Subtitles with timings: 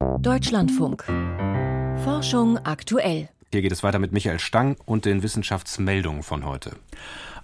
[0.00, 1.04] Deutschlandfunk.
[2.04, 3.28] Forschung aktuell.
[3.52, 6.72] Hier geht es weiter mit Michael Stang und den Wissenschaftsmeldungen von heute.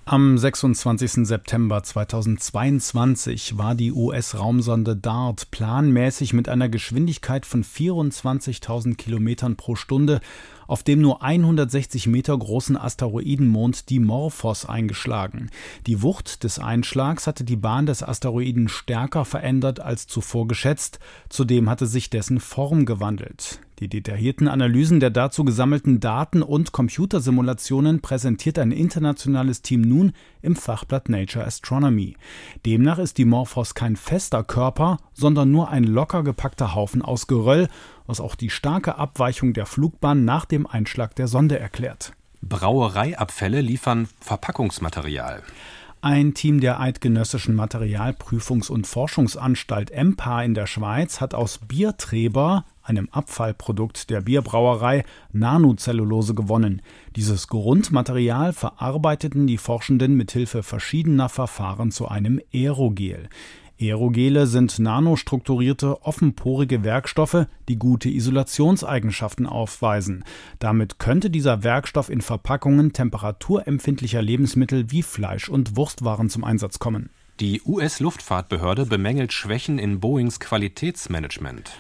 [0.09, 1.27] Am 26.
[1.27, 10.21] September 2022 war die US-Raumsonde DART planmäßig mit einer Geschwindigkeit von 24.000 Kilometern pro Stunde
[10.69, 15.51] auf dem nur 160 Meter großen Asteroidenmond Dimorphos eingeschlagen.
[15.89, 21.69] Die Wucht des Einschlags hatte die Bahn des Asteroiden stärker verändert als zuvor geschätzt, zudem
[21.69, 23.59] hatte sich dessen Form gewandelt.
[23.79, 30.57] Die detaillierten Analysen der dazu gesammelten Daten und Computersimulationen präsentiert ein internationales Team nun im
[30.57, 32.17] Fachblatt Nature Astronomy.
[32.65, 37.69] Demnach ist Dimorphos kein fester Körper, sondern nur ein locker gepackter Haufen aus Geröll
[38.07, 42.13] was auch die starke Abweichung der Flugbahn nach dem Einschlag der Sonde erklärt.
[42.43, 45.43] Brauereiabfälle liefern Verpackungsmaterial.
[46.09, 53.09] Ein Team der Eidgenössischen Materialprüfungs- und Forschungsanstalt EMPA in der Schweiz hat aus Biertreber, einem
[53.11, 56.81] Abfallprodukt der Bierbrauerei, Nanocellulose gewonnen.
[57.17, 63.29] Dieses Grundmaterial verarbeiteten die Forschenden mithilfe verschiedener Verfahren zu einem Aerogel.
[63.81, 70.25] Aerogele sind nanostrukturierte, offenporige Werkstoffe, die gute Isolationseigenschaften aufweisen.
[70.59, 77.11] Damit könnte dieser Werkstoff in Verpackungen temperaturempfindlicher Lebensmittel wie Fleisch und Wurstwaren zum Einsatz kommen.
[77.39, 81.71] Die US-Luftfahrtbehörde bemängelt Schwächen in Boeings Qualitätsmanagement.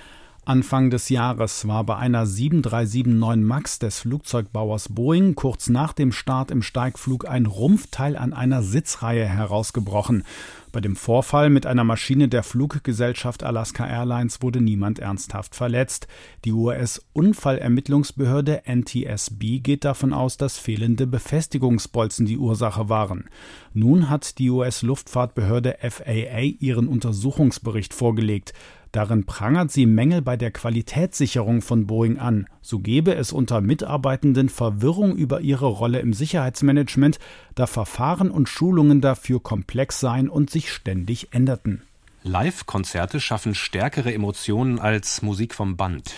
[0.49, 6.53] Anfang des Jahres war bei einer 7379 MAX des Flugzeugbauers Boeing kurz nach dem Start
[6.53, 10.23] im Steigflug ein Rumpfteil an einer Sitzreihe herausgebrochen.
[10.71, 16.07] Bei dem Vorfall mit einer Maschine der Fluggesellschaft Alaska Airlines wurde niemand ernsthaft verletzt.
[16.45, 23.25] Die US-Unfallermittlungsbehörde NTSB geht davon aus, dass fehlende Befestigungsbolzen die Ursache waren.
[23.73, 28.53] Nun hat die US-Luftfahrtbehörde FAA ihren Untersuchungsbericht vorgelegt.
[28.97, 32.47] Darin prangert sie Mängel bei der Qualitätssicherung von Boeing an.
[32.63, 37.19] So gebe es unter Mitarbeitenden Verwirrung über ihre Rolle im Sicherheitsmanagement,
[37.55, 41.83] da Verfahren und Schulungen dafür komplex seien und sich ständig änderten.
[42.23, 46.15] Live-Konzerte schaffen stärkere Emotionen als Musik vom Band.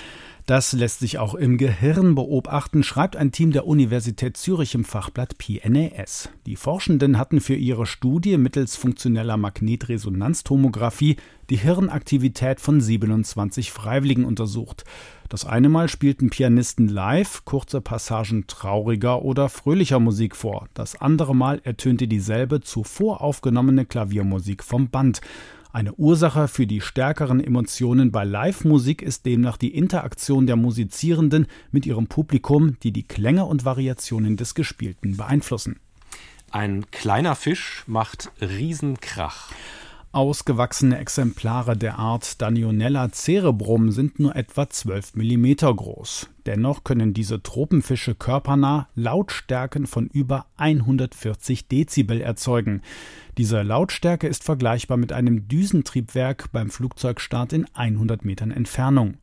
[0.49, 5.37] Das lässt sich auch im Gehirn beobachten, schreibt ein Team der Universität Zürich im Fachblatt
[5.37, 6.31] PNAS.
[6.47, 11.17] Die Forschenden hatten für ihre Studie mittels funktioneller Magnetresonanztomographie
[11.51, 14.87] die Hirnaktivität von 27 Freiwilligen untersucht.
[15.29, 20.69] Das eine Mal spielten Pianisten live kurze Passagen trauriger oder fröhlicher Musik vor.
[20.73, 25.21] Das andere Mal ertönte dieselbe zuvor aufgenommene Klaviermusik vom Band.
[25.71, 31.84] Eine Ursache für die stärkeren Emotionen bei Live-Musik ist demnach die Interaktion der Musizierenden mit
[31.84, 35.79] ihrem Publikum, die die Klänge und Variationen des Gespielten beeinflussen.
[36.51, 39.53] Ein kleiner Fisch macht Riesenkrach.
[40.11, 46.31] Ausgewachsene Exemplare der Art Danionella cerebrum sind nur etwa 12 mm groß.
[46.47, 52.81] Dennoch können diese Tropenfische körpernah Lautstärken von über 140 Dezibel erzeugen.
[53.37, 59.19] Diese Lautstärke ist vergleichbar mit einem Düsentriebwerk beim Flugzeugstart in 100 Metern Entfernung.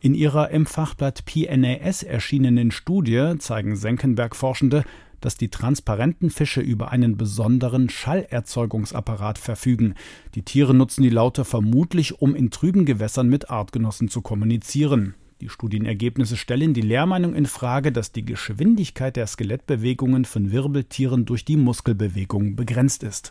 [0.00, 4.84] In ihrer im Fachblatt PNAS erschienenen Studie zeigen Senckenberg-Forschende,
[5.20, 9.94] dass die transparenten Fische über einen besonderen Schallerzeugungsapparat verfügen.
[10.34, 15.14] Die Tiere nutzen die Laute vermutlich, um in trüben Gewässern mit Artgenossen zu kommunizieren.
[15.40, 21.46] Die Studienergebnisse stellen die Lehrmeinung in Frage, dass die Geschwindigkeit der Skelettbewegungen von Wirbeltieren durch
[21.46, 23.30] die Muskelbewegung begrenzt ist.